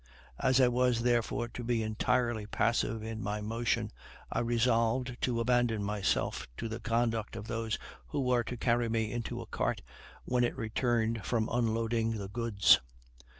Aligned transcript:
As 0.39 0.59
I 0.59 0.67
was 0.67 1.03
therefore 1.03 1.47
to 1.49 1.63
be 1.63 1.83
entirely 1.83 2.47
passive 2.47 3.03
in 3.03 3.21
my 3.21 3.39
motion, 3.39 3.91
I 4.31 4.39
resolved 4.39 5.15
to 5.21 5.39
abandon 5.39 5.83
myself 5.83 6.47
to 6.57 6.67
the 6.67 6.79
conduct 6.79 7.35
of 7.35 7.45
those 7.45 7.77
who 8.07 8.19
were 8.21 8.43
to 8.45 8.57
carry 8.57 8.89
me 8.89 9.11
into 9.11 9.41
a 9.41 9.45
cart 9.45 9.83
when 10.25 10.43
it 10.43 10.57
returned 10.57 11.23
from 11.23 11.47
unloading 11.51 12.17
the 12.17 12.29
goods. 12.29 12.79